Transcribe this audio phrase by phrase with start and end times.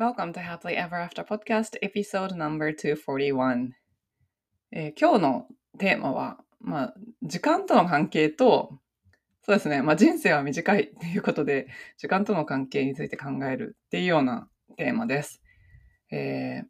[0.00, 3.68] Welcome to Happily Ever After Podcast Episode No.241、
[4.72, 5.46] えー、今日の
[5.76, 8.78] テーマは、まあ、時間との関係と、
[9.44, 11.66] そうですね、まあ、人生は短いということで、
[11.98, 15.42] 時間との関係について考えるっていうようなテーマです。
[16.10, 16.66] えー、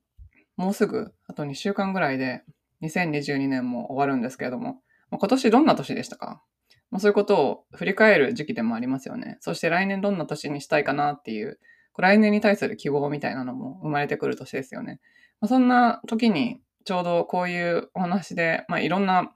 [0.56, 2.42] もうすぐ、あと2週間ぐらいで、
[2.82, 6.42] 2022年も終わるんですけれども、まあ、今年どんな年でしたか？
[6.90, 9.36] まあ、そういうことを振り返る時期でもありますよね。
[9.38, 11.60] そして来年どんな年にしたいかなっていう
[12.00, 15.00] 来年に対する希望みたいなのも生まれてくる年ですよね。
[15.40, 19.32] まあ、そんな時にちょうどこういうお話で、まあ、いろんな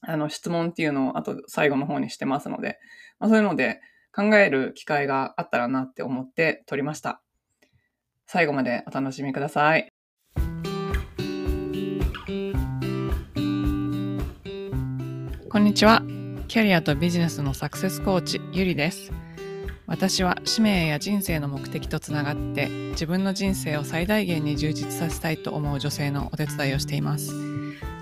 [0.00, 2.78] あの質問っていうのをあと最後の方にしてますので、
[3.18, 3.80] まあ、そういうので
[4.14, 7.20] 考える機会があったらなって思って撮りました。
[8.26, 9.88] 最後までお楽しみください。
[15.50, 16.02] こんにちは。
[16.46, 19.12] キャリアとビジネスのサクセスコーチ、ゆりです。
[19.88, 27.32] 私は使命や人生の目的とつながって自分の人生を最大限に充実させたいと思う女性のお手伝いをしています。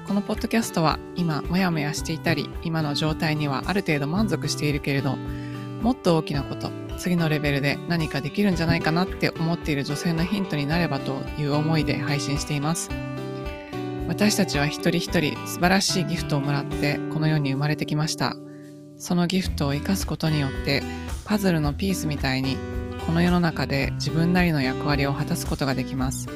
[0.06, 12.90] このポッドキャストは今もやもやしていたり今の状態にはある程度満足しているけれどもっと大きなこと次のレベルで何かできるんじゃないかなって思っている女性のヒントになればという思いで配信しています。
[14.08, 18.36] 私たちは一人一人素晴らしいギフトをもらってこの世に生まれてきました。
[18.98, 20.82] そのギフトを生かすことによって
[21.24, 22.56] パズルのピースみたいに
[23.06, 26.28] この世の中で自分なりの役割を果たすことができます。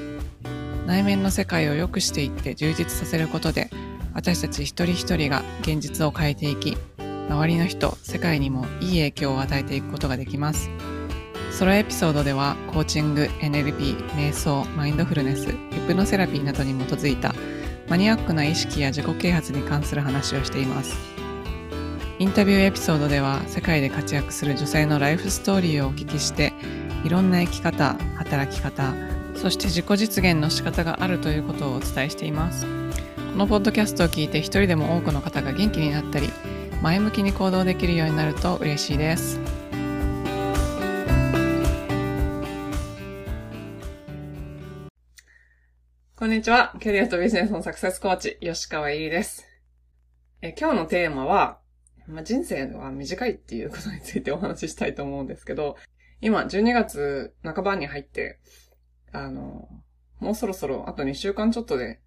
[0.86, 3.70] 内面の世界を良くしていって充実させることで
[4.12, 6.76] 私たち一人一人が現実を変えていき
[7.28, 10.70] 周りの人世界にもいい影響を与えていくことができます。
[11.52, 17.34] ソロエピソードではコーチング NLP 瞑想マインドフルネスヒプノセラピーなどに基づいた
[17.88, 21.19] マニアックな意識や自己啓発に関する話をしています。
[22.20, 26.52] インタビューエピソードでは世界で活躍する女性のライフストーリーをお聞きして
[27.02, 28.92] いろんな生き方働き方
[29.34, 32.66] そして自己実現の仕方があるということをお伝えしています
[33.16, 36.28] このポッドキャストを聞いて一人でも多くの方が元気になったり
[36.82, 39.40] 前向きに行動できるようになると嬉しいです
[46.16, 46.74] こんにちは。
[46.78, 49.46] キャリアとビジネスのサクセスコーチ、吉川入です。
[50.42, 51.60] え今日のテーマは、
[52.06, 55.76] まあ、人生は短いっていうことについてお話ししたいと思うんですけど、
[56.20, 58.38] 今、12月半ばに入って、
[59.12, 59.68] あの、
[60.18, 62.00] もうそろそろ、あと2週間ちょっとで、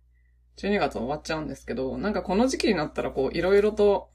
[0.57, 4.09] 12月終わっちゃうんですけど、なんかこの時期になったら、こう、いろいろと、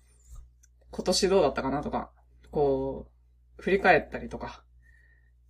[0.91, 2.11] 今年どうだったかなとか、
[2.51, 3.09] こ
[3.59, 4.63] う、振り返ったりとか、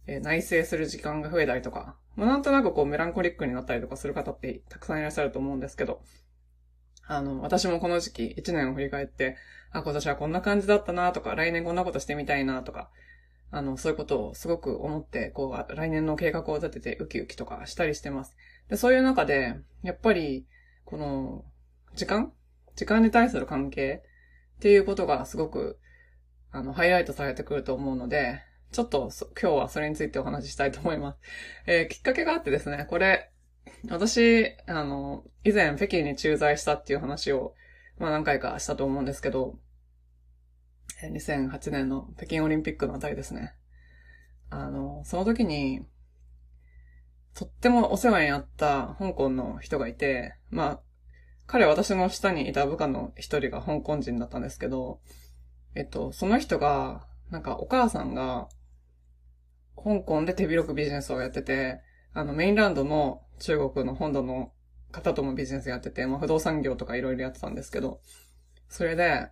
[0.07, 6.01] え、内省する時間が増えたりとか、まあ、なんとなくこう、メランコリックになったりとかする方ってたくさんいらっしゃると思うんですけど、
[7.09, 9.37] あの、私もこの時期、1年を振り返って、
[9.71, 12.91] あ、今年はこんな感じだったなとか、来年こんなことしてみたいなとか、
[13.51, 18.37] あの、そういうことをすごく思って、こう、来年の計画を立ててウキウキとかしたりしてます。
[18.69, 20.47] で、そういう中で、やっぱり、
[20.85, 21.45] この、
[21.95, 22.33] 時間？
[22.77, 24.05] 時間に対する関係
[24.59, 25.79] っていうことがすごく、
[26.53, 31.19] あの、ハイライトされてくると思うので、ちょっと今日はそれについてお話ししたいと思います。
[31.67, 33.31] えー、きっかけがあってですね、これ、
[33.91, 37.55] 私、あの、以前北京に駐在したっていう話を、
[37.99, 39.59] まあ何回かしたと思うんですけど、
[41.03, 43.55] 2008年の北京オリンピックのあたりですね。
[44.51, 45.87] あの、その時に、
[47.35, 50.81] とってもお世話になった香港の人がいて、まあ、
[51.47, 55.01] 彼は私の下にいた部下の一人が香港人だったんですけど、
[55.75, 58.49] えっと、その人が、なんかお母さんが、
[59.77, 61.81] 香港で手広くビジネスをやってて、
[62.15, 64.53] あの、メインランドの中国の本土の
[64.91, 68.01] 方ともビジネスやってて、まあ、不動産業とかいろいろやってたんですけど、
[68.69, 69.29] それで、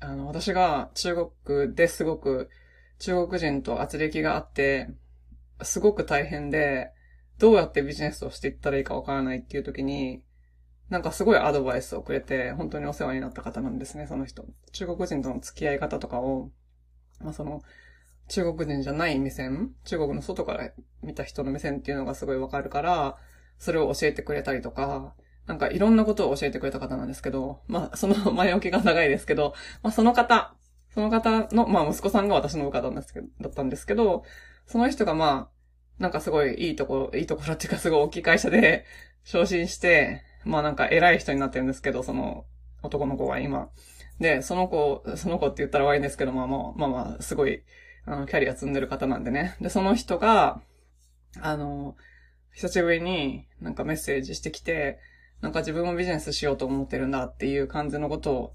[0.00, 2.50] あの、私が中国ですごく
[2.98, 4.88] 中国人と圧力があって、
[5.62, 6.92] すごく大変で、
[7.38, 10.22] どうやってビジネスをしていったらいいかわからないっていう時に、
[10.88, 14.46] なんかすごいアドバイスをくれて、本当にお世話になった方なんですね、その人。
[14.72, 16.50] 中国人との付き合い方とかを、
[17.20, 17.62] まあその、
[18.28, 20.70] 中国人じゃない目線、中国の外から
[21.02, 23.16] 見た人の目線っていうのがすごいわかるから、
[23.58, 25.14] それを教えてくれたりとか、
[25.46, 30.54] なんかいろんなことを教えてくれた方なんですけど、まあその前置きが長いですけど、まあその方、
[30.94, 34.24] その方の、まあ息子さんが私の部下だったんですけど、だったんですけど、
[34.66, 35.54] その人がまあ、
[35.98, 38.86] なんかすごいいいところ、いいところっていうかすごい大きい会社で
[39.22, 42.46] 昇進して、まあなんか偉い人になってるんですけど、その
[42.82, 43.68] 男の子が今。
[44.18, 47.64] で、その子、その子って言ったら悪いんですけど、まあまあまあまあ、すごい、
[48.06, 49.56] あの、キャリア積んでる方なんでね。
[49.60, 50.60] で、その人が、
[51.40, 51.96] あの、
[52.52, 54.98] 久しぶりになんかメッセージしてきて、
[55.40, 58.54] なんか自分もビジネスしようと思ってるんだっていう感じのことを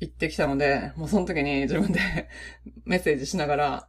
[0.00, 2.00] 言ってきたので、もうその時に自分で
[2.84, 3.88] メッセージしながら、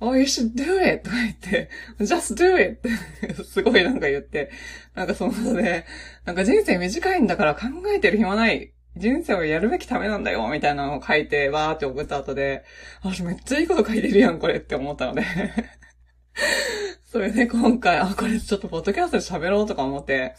[0.00, 1.04] Oh, you should do it!
[1.04, 2.88] とか言って、just do it!
[2.88, 4.50] ってすごいなんか言って、
[4.94, 5.86] なんかそのことで、
[6.24, 8.72] なんか人生短いんだから考えてる暇ない。
[8.96, 12.64] 人生をやるべきためなんだよみたいなのを書いて、わーって送った後で、
[13.02, 15.22] 私めっちゃいいこと書いてるやん、これって思ったので
[17.04, 20.34] それで今回、あ、これちょっとポッドキャストで喋ろうとか思って、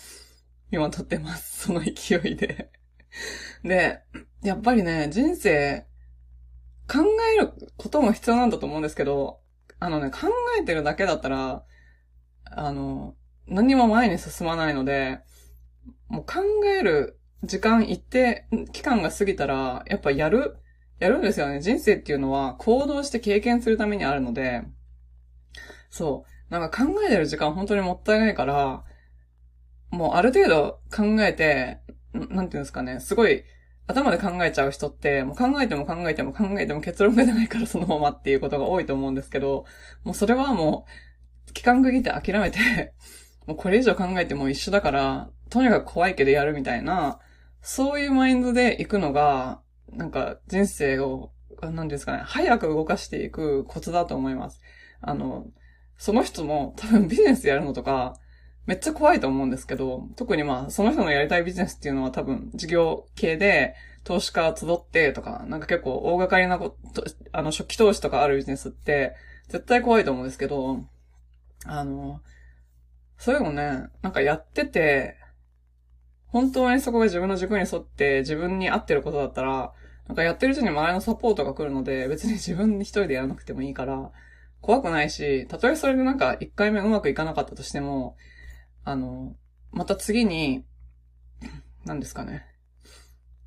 [0.71, 1.67] 今撮ってます。
[1.67, 2.71] その勢いで
[3.63, 4.01] で、
[4.41, 5.85] やっぱりね、人生、
[6.87, 6.99] 考
[7.35, 9.39] えることも必要なんだと思うんですけど、
[9.79, 10.27] あのね、考
[10.59, 11.63] えてるだけだったら、
[12.45, 13.15] あの、
[13.47, 15.19] 何も前に進まないので、
[16.07, 16.41] もう考
[16.79, 20.57] える時間一定、期間が過ぎたら、やっぱやる、
[20.99, 21.59] やるんですよね。
[21.59, 24.63] 人生っていうのは行動して経験するためにあるので、
[25.89, 26.53] そう。
[26.53, 28.83] なんか考えてる時間本当にもったいないから、
[29.91, 31.81] もうある程度考えて、
[32.13, 33.43] なんていうんですかね、すごい
[33.87, 39.65] 頭で考えちゃう人って、もう考えても考えても考えても結論が出ないからそのままっていうことが多いと思うんですけど、
[40.03, 40.85] もうそれはも
[41.49, 42.93] う、期間区切って諦めて
[43.45, 47.19] もうこれ以上考えても一緒だから、とにかく怖いけどやるみたいな、
[47.63, 49.61] そういうマインドで行くのが、
[49.91, 51.31] なんか人生を、
[51.61, 54.61] 何ですかね、早く動かしていくコツだと思います。
[55.01, 55.47] あの、
[55.97, 58.17] その人も多分ビジネスやるのとか、
[58.65, 69.15] めっちゃ怖いと思うんですけど、特にまあ、その人のやりたいビジネスっていうのは多分事業系で、投資家集ってとか、なんか結構大掛かりなこと、あの、初期投資とかあるビジネスって、
[69.47, 70.83] 絶対怖いと思うんですけど、
[71.65, 72.19] あの、
[73.17, 75.15] そういうのね、なんかやってて、
[76.33, 79.71] 本当にそこが自分の軸に沿って自分に合ってることだったら、
[80.07, 84.11] なんかやってるうちに周りのサポートが来るので、別に自分一人でやらなくてもいいから、
[84.59, 88.17] 怖くないし、たとえそれでなんか一回目うまくいかなかったとしても、
[88.83, 89.35] あの、
[89.71, 90.65] また次に、
[91.85, 92.47] 何ですかね。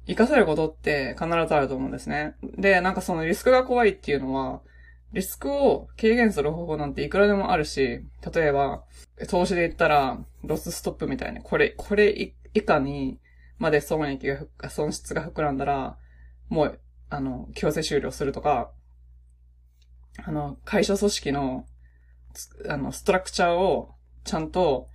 [0.07, 2.37] 活かせることって必ずあると思うんですね。
[2.57, 4.63] で、なんかそのリスクが怖いっていうのは、
[5.13, 8.85] リスクを軽減する方法なんていくらでもあるし、例えば、
[9.29, 13.19] 投資で言ったら、ロスストップみたいに、これ、これ以下に
[13.59, 15.99] まで損益が、損失が膨らんだら、
[16.49, 18.71] もう、あの、強制終了するとか、
[20.25, 21.67] あの、会社組織の、
[22.69, 23.95] あの、ストラクチャーを
[24.25, 24.89] ちゃんと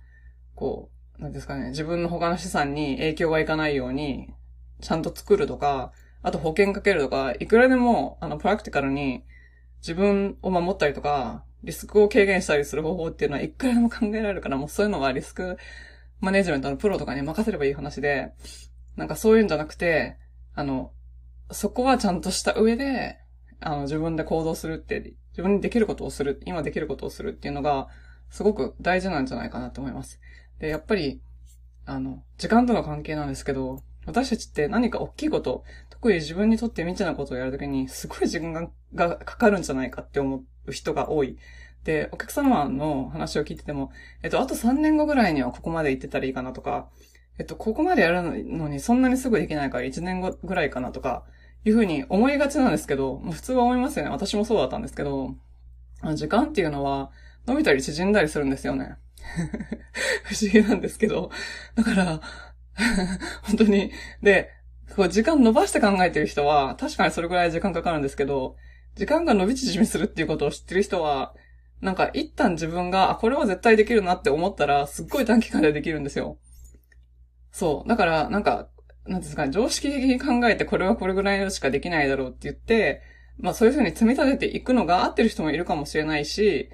[0.54, 4.32] こう、なんですかね、自分の他の資産に影響がいかないように、
[4.80, 5.92] ちゃんと作るとか、
[6.22, 9.24] あと保険かけるとか、いくらでも、あの、プラクティカルに
[9.80, 15.56] 自分を守ったりとか、リスクを軽減したりする方法っていうのはいくらでも考えられるから、もうそういうのはリスク
[16.22, 18.32] マネジメントのプロとかに任せればいい話で、
[18.96, 20.16] なんかそういうんじゃなくて、
[20.54, 20.92] あの、
[21.50, 23.18] そこはちゃんとした上で、
[23.60, 27.88] あの、自分で行動するって、自分にできることをする、今できることをするっていうのが、
[28.30, 30.20] すごく大事なんじゃないかなと思います。
[30.60, 31.20] で、やっぱり、
[31.86, 41.36] あの、時間との関係なんですけど、私たちって何か大きいこと、特に自分にとって未知なことをやるときに、すごい時間がかかるんじゃないかって思う人が多い。
[41.84, 43.90] で、お客様の話を聞いてても、
[44.22, 46.88] えっと、あと3年後ぐらいにはここまで行ってたらいいかなとか、
[47.38, 51.24] えっと、ここまでやるのにそんなにすぐできないから1年後ぐらいかなとか、
[51.64, 54.10] いうふうに思いがちなんですけど、普通は思いますよね。
[54.10, 55.36] 私もそうだったんですけど、
[56.14, 57.10] 時間っていうのは
[57.46, 58.96] 伸びたり縮んだりするんですよね。
[60.24, 61.30] 不思議なんですけど。
[61.76, 62.20] だから、
[63.42, 63.92] 本当に。
[64.22, 64.50] で、
[64.96, 68.56] こう時間伸ばして考えてる人は、確かにそれぐらい時間かかるんですけど、
[68.96, 71.34] 時間が伸び縮みするっていうことを知ってる人は、
[71.82, 76.38] なんか一旦自分が、あ、これは絶対できるなって思ったら、すっごい短期間でできるんですよ。
[77.50, 77.88] そう。
[77.88, 78.68] だから、なんか、
[79.04, 83.02] なんですか、常識的に考えてこれはこれぐらいしかできないだろうって言って、
[83.36, 86.70] まあそういうふうに積み立てていくのが合ってる人もいるかもしれないし、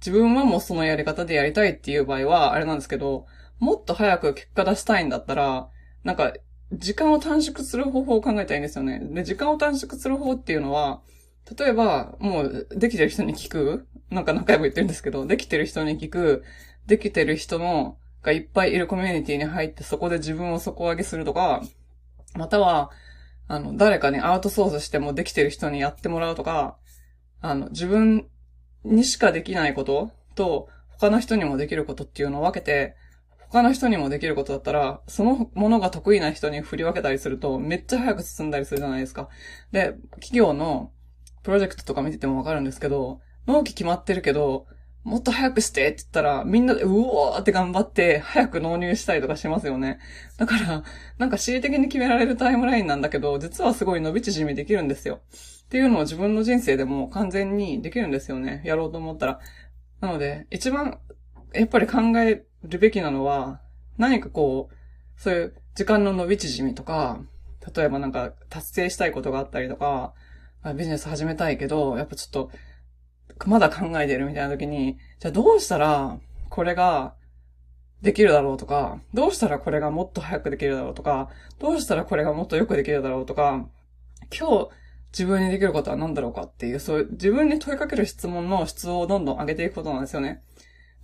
[0.00, 3.26] 自分はもうそのやり方でやりたいっていう場合は、あれなんですけど、
[3.58, 5.68] もっと早く結果出したいんだったら、
[6.04, 6.32] なんか、
[6.72, 9.00] 時間を短縮する方法を考えたいいんですよね。
[9.00, 11.02] で、時間を短縮する方法っていうのは、
[11.58, 16.44] 例えば、もう、できてる人に聞くなんか何回も言ってるんですけど、できてる人に聞く、
[16.86, 21.62] できてる人の、がいっぱいいるコミュニティに入ってそこで自分を底上げするとか、
[22.34, 22.90] または、
[23.48, 26.76] あの、誰かにアウトソースしてもできてる人にやってもらうとか、
[27.40, 28.28] あの、自分
[28.84, 32.94] にしかできないことと、他の人にもできることっていうのを分けて、
[33.48, 39.28] 他の人にもできることだったら、そのものが得意な人に振り分けたりすると、めっちゃ早く進んだりするじゃないですか。
[39.72, 40.92] で、企業の
[41.42, 44.66] プロジェクトとか見ててもわかるんですけど、納期決まってるけど、
[45.04, 49.98] もっと早くしてって言ったら、みんなでうおーって頑張って、早く納入したりとかしますよね。
[50.38, 50.84] だから、
[51.18, 55.20] なんか恣意的に決められるタイムラインなんだけど、実はすごい伸び縮みできるんですよ。
[55.64, 58.62] っていうのを自分の人生でも完全にできるんですよね。
[58.64, 59.40] やろうと思ったら。
[60.00, 61.00] なので、一番、
[61.52, 63.60] やっぱり考えるべきなのは、
[63.98, 64.74] 何かこう、
[65.20, 67.20] そういう時間の伸び縮みとか、
[67.74, 70.14] 例えばなんか達成したいことがあったりとか、
[70.74, 72.50] ビジネス始めたいけど、やっぱちょっと、
[73.46, 77.14] まだ考えてるみたいな時に、じゃあどうしたらこれが
[78.02, 83.66] できるだろうとか、どうしたらこれがもっと早くできるだろうとか、どうしたらこれがもっとよくできるだろうとか、
[84.36, 84.68] 今日
[85.12, 90.42] 自分にできることは何だろうかっていう、そういう自分に問いかける質問の質をどんどん上げていくことなんですよね。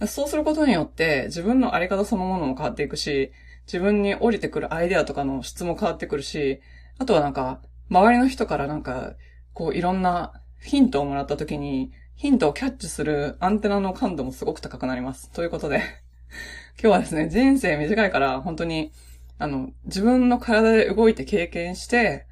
[0.06, 3.32] そうすることによって自分のあり方そのものも変わっていくし、
[3.66, 6.60] 自分に降りてくるアイデアとかの質も変わってくるし、
[6.98, 7.60] あとはなんか、
[7.90, 9.14] 周りの人からなんか、
[9.58, 15.32] こういろんなヒントをもらった時に、ヒントをキャッチするアンテナの感度もすごく高くなります。
[15.32, 15.78] ということで
[16.80, 18.92] 今日はですね、人生短いから本当に、
[19.36, 22.26] あの、自分の体で動いて経験して、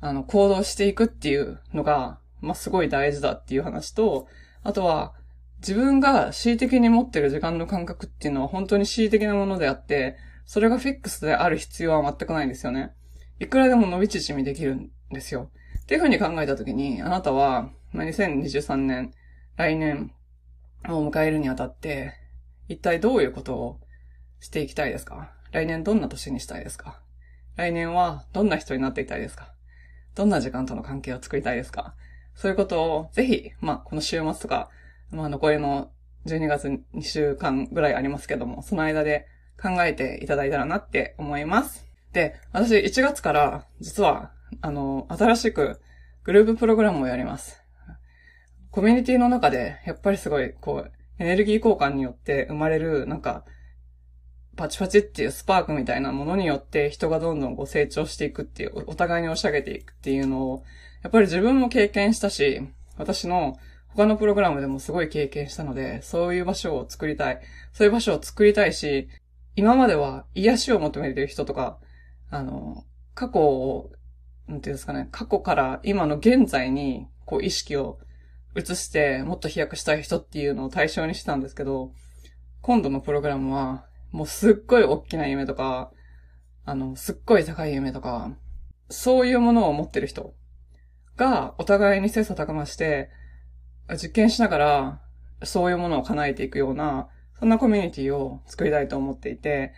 [0.00, 4.28] あの、行動していくっていうのが、まあ、すごい大事だっていう話と、
[4.62, 5.14] あとは、
[5.58, 12.92] 自分が恣意的に持ってる時間の感覚っていうのは本当に恣意的なものであって、それがフィックスである必要は全くないんですよね。
[13.40, 15.50] いくらでも伸び縮みできるんですよ。
[15.86, 19.14] っていうふうに考えたときに、あなたは、2023年、
[19.56, 20.10] 来年
[20.88, 22.14] を迎えるにあたって、
[22.66, 23.80] 一体どういうことを
[24.40, 25.30] していきたいですか？
[25.52, 27.00] 来年どんな年にしたいですか？
[27.54, 29.54] 来年はどんな人になっていたいですか？
[30.16, 31.94] どんな時間との関係を作りたいですか？
[32.34, 34.68] そういうことをぜひ、まあ、この週末とか、
[35.12, 35.92] まあ、残りの
[36.26, 39.28] 12月2週間ぐらいありますけども、その間で
[39.62, 41.86] 考えていただいたらなって思います。
[42.12, 45.80] で、私1月から実は、あの、新しく
[46.24, 47.62] グループプログラムをやります。
[48.70, 53.44] コミュニティの中で、やっぱりすごい、こう、エネルギー交換によって生まれる、なんか、
[54.56, 60.64] パチパチっていうスパークみたいなものによって人がどんどんこう成長していくっていう、お互いに押し上げていくっていうのを、
[61.02, 62.60] やっぱり自分も経験したし、
[62.96, 63.56] 私の
[63.88, 67.40] 他のプログラムでもすごい経験したので、そういう場所を作りたい。
[67.72, 69.08] そういう場所を作りたいし、
[69.54, 71.78] 今までは癒しを求めてる人とか、
[72.30, 72.84] あの、
[73.14, 73.90] 過去を、
[74.48, 77.98] なんていうんですかね、過去から今の現在に、こう意識を
[78.54, 81.92] 移してもっと飛躍したい人っていうのを対象にしたんですけど、
[82.62, 85.90] 今度のプログラムは、もうすっごい大きな夢とか、
[86.64, 88.36] あの、すっごい高い夢とか、
[88.88, 90.34] そういうものを持ってる人
[91.16, 93.10] がお互いに切磋琢磨して、
[94.02, 95.02] 実験しながら、
[95.44, 99.74] そういうものを叶えていくような、そんなコミュニティを作りたいと思っていて、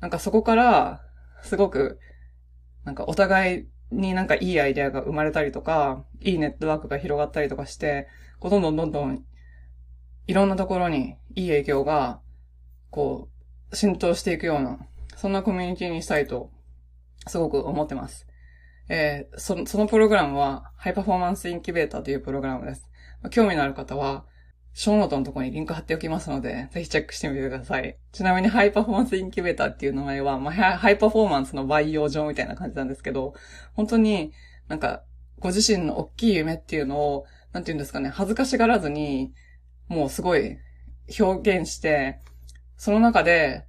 [0.00, 1.02] なんかそこから、
[1.42, 2.00] すごく、
[2.84, 8.08] なんかお互いになんかいいアイデアが生まれたりとか、いいネットワークが広がったりとかして、
[8.40, 9.24] こうどんどんどんどん
[10.26, 12.20] いろんなところにいい影響が、
[12.90, 13.28] こ
[13.70, 14.78] う、浸透していくような、
[15.16, 16.50] そんなコミュニティにしたいと、
[17.28, 18.26] すごく思ってます。
[18.88, 22.90] えー、その、そのプログラムは、 High Performance Incubator というプログラムです。
[23.30, 24.24] 興味のある方は、
[24.78, 27.96] ショーノートのところにリンク貼っておきますので、ぜひチェックしてみてください。
[28.12, 33.32] ちなみに High Performance Incubator っていう名前は、まあ、ハイパフォーマンスの培養場みたいな感じなんですけど、
[33.72, 34.32] 本当に
[34.68, 35.02] なんか、
[35.38, 39.32] ご自身の大きい夢っていうのを、なんて言うんですかね、恥ずかしがらずに、
[39.88, 40.58] もうすごい
[41.18, 42.20] 表現して、
[42.76, 43.64] その中で、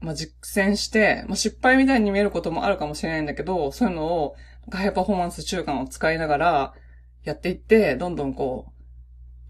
[0.00, 4.34] まあ、実践して、まあ、失敗みたいに見えることもあるかもしれないんだけど、そういうのを、
[4.72, 6.74] ハイパフォーマンス中間を使いながら、
[7.22, 8.71] やっていって、どんどんこう、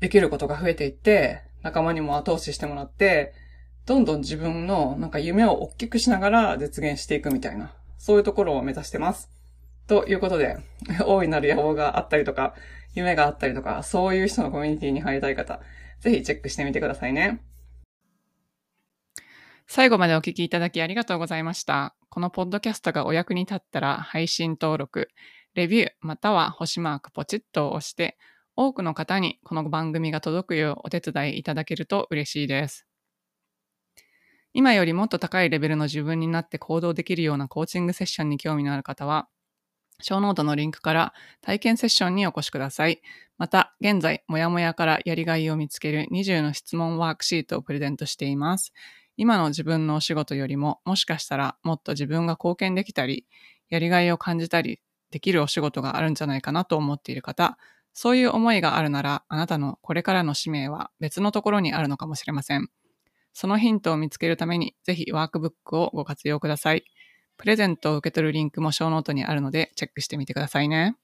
[0.02, 3.34] できることが増えていって、仲間にも後押ししてもらって、
[3.86, 9.30] どんどん自分のなんか夢を大きくしながら実現していくみたいな、そういうところを目指してます。
[9.86, 10.56] ということで、
[11.06, 12.56] 大いなる野望があったりとか、
[12.94, 15.60] 夢があったりとか、そういう人のコミュニティに入りたい方、
[16.00, 17.40] ぜひチェックしてみてくださいね。
[19.68, 21.94] 最後までお聞きいただきありがとうございました。
[22.08, 25.10] このポッドキャストがお役に立ったら配信登録、
[25.54, 28.18] レビュー、または星マークポチッと押して、
[28.54, 32.86] 多くの方にこの番組が届くようお手伝いいただけると嬉しいです。
[34.52, 39.28] 今よりもっと高いレベルの自分になって行動できるようなコーチングセッションに興味のある方は、
[40.02, 43.00] ショーノートのリンクから体験セッションにお越しください。
[43.38, 48.74] また、現在、もやもやからやりがいを見つける20の質問ワークシートをプレゼントしています。
[49.16, 53.26] 今の自分のお仕事よりも、もしかしたらもっと自分が貢献できたり、
[53.70, 54.80] やりがいを感じたり
[55.10, 57.56] できるお仕事があるんじゃないかなと思っている方、
[57.94, 62.68] そういう思いがあるなら、あなたのこれからの使命は別のところにあるのかもしれません。
[63.34, 66.84] そのヒントを見つけるために、ぜひワークブックをご活用ください。
[67.38, 70.96] プレゼントを受け取るリンクもショーノートにあるので、チェックしてみてくださいね。